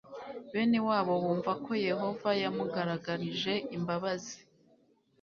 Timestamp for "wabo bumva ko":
0.87-1.71